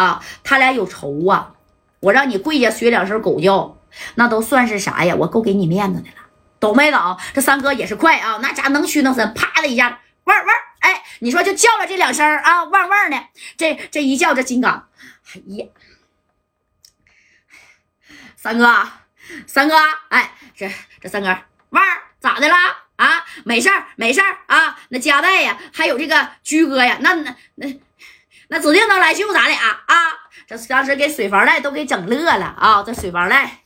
[0.00, 1.52] 啊，他俩有仇啊，
[2.00, 3.76] 我让你跪下学两声狗叫，
[4.14, 5.14] 那都算是啥呀？
[5.14, 6.16] 我够给你面子的了，
[6.58, 7.18] 懂没懂？
[7.34, 10.46] 这三哥也是快啊，那家能屈能伸，啪的一下，汪汪，
[10.78, 13.22] 哎，你说就叫了这两声啊，汪汪的，
[13.58, 14.88] 这这一叫这金刚，
[15.34, 15.66] 哎呀，
[18.36, 18.88] 三哥，
[19.46, 19.76] 三哥，
[20.08, 21.36] 哎，这这三哥，
[21.70, 21.84] 汪
[22.20, 22.54] 咋的了？
[22.96, 24.78] 啊，没事儿，没事儿啊。
[24.90, 27.66] 那加代呀，还有这个居哥呀，那那那
[28.50, 29.94] 那指定能来救咱俩啊。
[30.46, 32.82] 这当时给水房赖都给整乐了啊。
[32.82, 33.60] 这水房赖，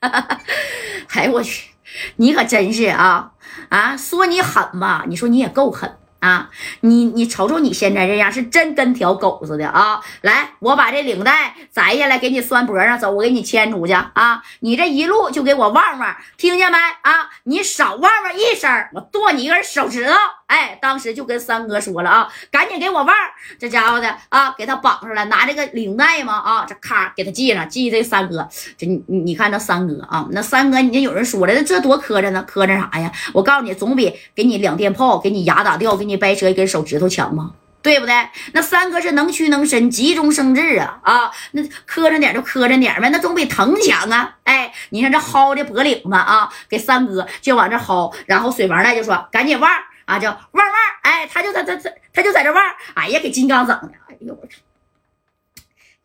[0.00, 1.70] 哎呦我去，
[2.16, 3.32] 你可真是啊
[3.68, 3.96] 啊！
[3.96, 5.98] 说你狠吧，你说你也够狠。
[6.18, 6.48] 啊，
[6.80, 10.00] 你你瞅瞅你现在这样，是真跟条狗似的啊！
[10.22, 14.42] 来，我把这领带摘下来给你拴脖上，走，我给你牵出去啊！
[14.60, 17.28] 你这一路就给我旺旺，听见没啊？
[17.44, 20.12] 你少旺旺一声，我剁你一根手指头！
[20.46, 23.14] 哎，当时就跟三哥说了啊，赶紧给我旺
[23.58, 28.48] 这家伙的啊，给他绑上了，拿这个领带嘛啊，这咔给他系上，系这三哥。
[28.78, 32.42] 这你你看这三哥啊，那三哥，你有人说了，这多磕碜呢？
[32.44, 33.12] 磕碜啥呀？
[33.34, 37.52] 我告诉你，总比给你两电炮，给你牙打掉，给你掰折一根手指头强吗？
[37.82, 38.14] 对不对？
[38.52, 41.30] 那三哥是能屈能伸，急中生智啊啊！
[41.52, 44.38] 那磕碜点就磕碜点呗，那总比疼强啊！
[44.42, 49.70] 哎，你看这薅的脖领子啊，给三哥就往这薅，然后水王赖就说赶紧旺
[50.04, 50.74] 啊，叫旺旺！
[51.02, 52.60] 哎，他就他他他他就在这旺，
[52.94, 54.48] 哎呀，给金刚整的，哎呦我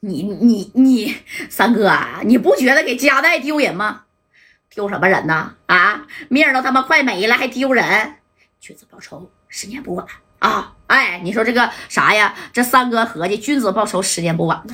[0.02, 1.18] 你你你
[1.50, 4.04] 三哥啊，你不觉得给家带丢人吗？
[4.70, 5.56] 丢什么人呢？
[5.66, 8.18] 啊，命都他妈快没了还丢人？
[8.60, 10.08] 君子报仇，十年不晚
[10.40, 10.72] 啊！
[10.88, 12.34] 哎，你说这个啥呀？
[12.54, 14.74] 这三哥合计，君子报仇，十年不晚呢。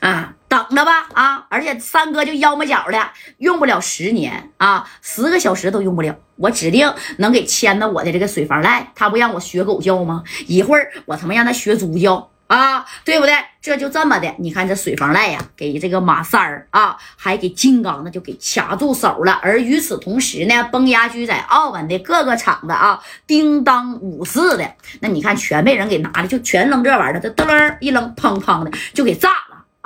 [0.00, 1.46] 啊，等着吧啊！
[1.50, 6.16] 而且三哥就腰么脚的，用不了十年啊，十个小时都用不了。
[6.36, 10.22] 我指定能给牵到我的这个水房来，他不让我学狗叫吗？
[10.46, 12.30] 一会儿我他妈让他学猪叫。
[12.46, 13.34] 啊，对不对？
[13.60, 19.40] 这就这么的，你看这水房赖呀，给这个马三儿啊，还给金刚呢，就给卡住手了。
[19.42, 29.30] 而与此同时呢，崩牙驹在澳门的各个场子啊，叮当五四的，那你看全被人给拿了，就全扔这玩意儿，这嘚楞一扔，砰砰的就给炸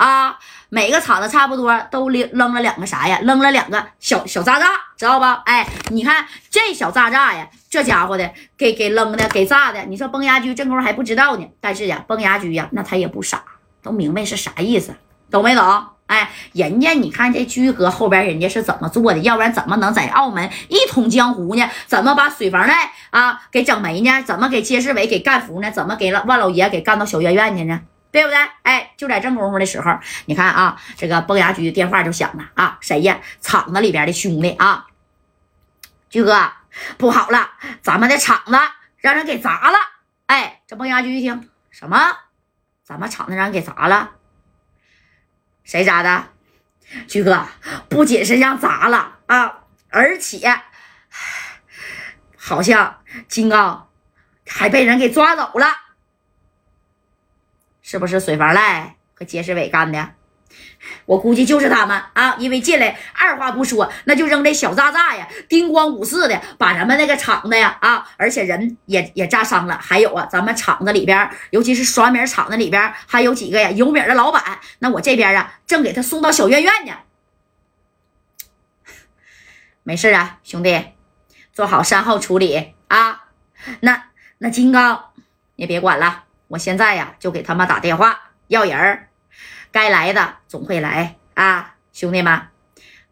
[0.01, 0.35] 啊！
[0.69, 3.19] 每个厂子差不多都扔扔了两个啥呀？
[3.21, 4.65] 扔了两个小小炸炸，
[4.97, 5.43] 知道吧？
[5.45, 9.83] 哎，你看这小炸炸呀，这家伙的给给扔的，给炸的。
[9.83, 13.43] 你说崩牙驹这功夫还不知道呢，但是呀，崩牙驹呀，那他也不傻，
[13.83, 14.95] 都明白是啥意思，
[15.29, 15.85] 懂没懂？
[16.07, 19.19] 哎，人家你看这居哥后边人家是怎么做的？
[19.19, 21.69] 要不然怎么能在澳门一统江湖呢？
[21.85, 24.23] 怎么把水房赖啊给整没呢？
[24.23, 25.69] 怎么给街市委给干服呢？
[25.69, 27.81] 怎么给万老爷给干到小院院去呢？
[28.11, 28.37] 对不对？
[28.63, 33.19] 哎，就在正功夫的时候，你看啊，这个崩牙驹电话就响了啊，谁呀？
[33.39, 34.87] 厂子里边的兄弟啊，
[36.09, 36.51] 驹哥，
[36.97, 37.51] 不好了，
[37.81, 38.51] 咱们的厂子
[38.97, 39.77] 让人给砸了。
[40.25, 42.17] 哎，这崩牙驹一听，什么？
[42.83, 44.11] 咱们厂子让人给砸了？
[45.63, 46.27] 谁砸的？
[47.07, 47.47] 驹哥，
[47.87, 50.61] 不仅是让砸了啊，而且
[52.35, 53.89] 好像金刚
[54.45, 55.67] 还被人给抓走了。
[57.91, 60.11] 是不是水房赖和杰世伟干的？
[61.05, 62.37] 我估计就是他们啊！
[62.39, 69.77] 因为进来二话不说，那就扔这小炸炸呀，叮咣五四的把咱们那个厂子呀啊，而且人也也炸伤了。
[69.77, 74.41] 还有啊，咱们厂子里边，尤其是刷米厂子里边，还有几个呀有米的老板。
[74.79, 76.93] 那我这边啊，正给他送到小院院呢。
[79.83, 80.81] 没事啊，兄弟，
[81.51, 83.25] 做好善后处理啊。
[83.81, 84.05] 那
[84.37, 85.11] 那金刚，
[85.57, 86.23] 你别管了。
[86.51, 89.07] 我现在呀，就给他们打电话要人儿，
[89.71, 92.41] 该来的总会来啊，兄弟们，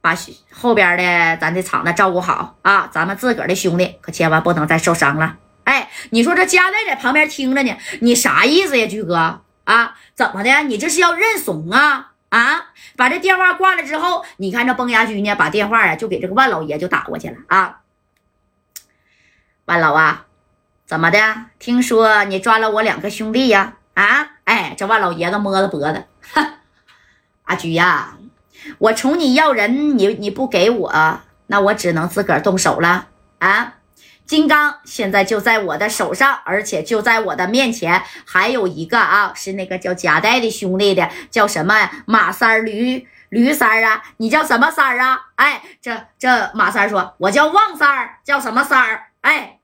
[0.01, 0.13] 把
[0.51, 5.37] 后边的咱的厂子照顾好啊，咱们自个儿的兄弟可千万不能再受伤了。
[5.63, 9.95] 哎，你说这家代在旁边听着呢，你啥意思呀，驹哥啊？
[10.13, 10.63] 怎么的？
[10.63, 12.11] 你这是要认怂啊？
[12.27, 12.65] 啊？
[12.97, 17.79] 把这电话挂了之后，你看这崩牙驹呢，把电话呀就给这个万老爷就打过去了啊，
[19.63, 20.25] 万老啊。
[20.89, 21.19] 怎么的？
[21.59, 23.73] 听说你抓了我两个兄弟呀？
[23.93, 26.53] 啊，哎，这万老爷子摸着脖子，哈，
[27.43, 28.17] 阿菊呀，
[28.79, 33.05] 我冲你要人，你你不给我，那我只能自个儿动手了
[33.37, 33.75] 啊！
[34.25, 44.01] 金刚现在就在我的手上，而且就在我的面前，还有一个啊，是那个叫贾代的兄弟的，叫什么马三、驴驴三儿啊？
[44.17, 45.27] 你叫什么三儿啊？
[45.35, 49.03] 哎，这这马三说，我叫旺三儿，叫什么三儿？
[49.21, 49.58] 哎。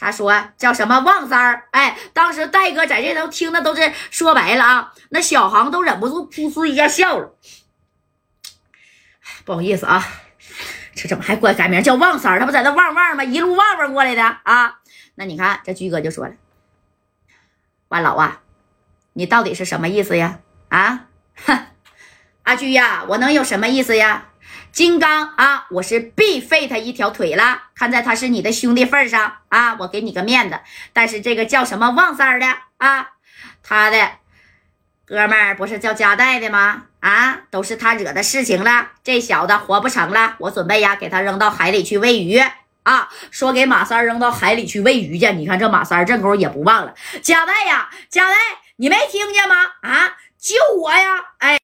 [0.00, 1.68] 他说叫什么旺三儿？
[1.72, 7.34] 哎，当时戴哥在这头听的都是说白了啊，那小航都忍不住噗呲一下笑了。
[9.44, 10.02] 不好意思啊，
[10.94, 12.40] 这怎么还管改名叫旺三儿？
[12.40, 13.22] 他不在那旺旺吗？
[13.22, 14.80] 一路旺旺过来的啊。
[15.16, 16.32] 那你看这居哥就说了，
[17.88, 18.40] 万老啊，
[19.12, 20.38] 你到底是什么意思呀？
[20.70, 21.08] 啊，
[21.44, 21.66] 哼
[22.44, 24.29] 阿居呀，我能有什么意思呀？
[24.72, 27.64] 金刚啊，我是必废他一条腿了。
[27.74, 30.60] 看在他是你的兄弟份上啊，我给你个面子。
[30.92, 32.46] 但是这个叫什么旺三的
[32.78, 33.10] 啊，
[33.62, 34.12] 他的
[35.04, 36.84] 哥们不是叫加代的吗？
[37.00, 38.90] 啊，都是他惹的事情了。
[39.02, 42.40] 这小子活不成了，我准备呀给他扔到海里去喂鱼
[42.84, 43.08] 啊。
[43.32, 45.32] 说给马三扔到海里去喂鱼去。
[45.32, 46.94] 你看这马三这口也不忘了。
[47.22, 48.36] 加代呀，加代，
[48.76, 49.56] 你没听见吗？
[49.82, 51.24] 啊，救我呀！
[51.38, 51.58] 哎。